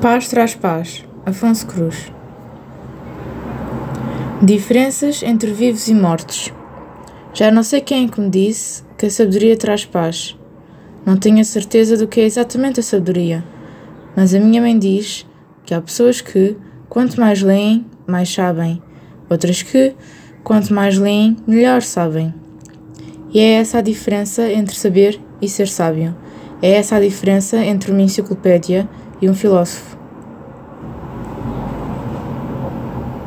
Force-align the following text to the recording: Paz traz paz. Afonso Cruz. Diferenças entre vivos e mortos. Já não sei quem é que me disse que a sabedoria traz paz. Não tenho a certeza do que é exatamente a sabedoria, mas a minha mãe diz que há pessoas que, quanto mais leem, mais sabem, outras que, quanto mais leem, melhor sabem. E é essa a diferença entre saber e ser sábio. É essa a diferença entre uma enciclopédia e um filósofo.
Paz 0.00 0.28
traz 0.28 0.54
paz. 0.54 1.04
Afonso 1.24 1.66
Cruz. 1.66 2.12
Diferenças 4.42 5.22
entre 5.22 5.50
vivos 5.52 5.88
e 5.88 5.94
mortos. 5.94 6.52
Já 7.32 7.50
não 7.50 7.62
sei 7.62 7.80
quem 7.80 8.04
é 8.04 8.08
que 8.08 8.20
me 8.20 8.28
disse 8.28 8.84
que 8.98 9.06
a 9.06 9.10
sabedoria 9.10 9.56
traz 9.56 9.86
paz. 9.86 10.36
Não 11.04 11.16
tenho 11.16 11.40
a 11.40 11.44
certeza 11.44 11.96
do 11.96 12.06
que 12.06 12.20
é 12.20 12.24
exatamente 12.24 12.78
a 12.78 12.82
sabedoria, 12.82 13.42
mas 14.14 14.34
a 14.34 14.38
minha 14.38 14.60
mãe 14.60 14.78
diz 14.78 15.26
que 15.64 15.72
há 15.72 15.80
pessoas 15.80 16.20
que, 16.20 16.56
quanto 16.90 17.18
mais 17.18 17.40
leem, 17.40 17.86
mais 18.06 18.32
sabem, 18.32 18.82
outras 19.30 19.62
que, 19.62 19.94
quanto 20.44 20.74
mais 20.74 20.98
leem, 20.98 21.38
melhor 21.46 21.80
sabem. 21.80 22.34
E 23.32 23.40
é 23.40 23.52
essa 23.54 23.78
a 23.78 23.82
diferença 23.82 24.52
entre 24.52 24.76
saber 24.76 25.18
e 25.40 25.48
ser 25.48 25.68
sábio. 25.68 26.14
É 26.60 26.72
essa 26.72 26.96
a 26.96 27.00
diferença 27.00 27.56
entre 27.58 27.90
uma 27.92 28.02
enciclopédia 28.02 28.88
e 29.20 29.28
um 29.28 29.34
filósofo. 29.34 29.95